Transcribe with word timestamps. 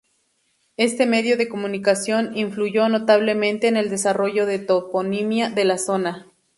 Este 0.77 1.05
medio 1.05 1.37
de 1.37 1.47
comunicación, 1.47 2.35
influyó 2.35 2.89
notablemente 2.89 3.67
en 3.67 3.77
el 3.77 3.91
desarrollo 3.91 4.51
y 4.51 4.57
toponimia 4.57 5.51
de 5.51 5.63
la 5.63 5.77
zona. 5.77 6.25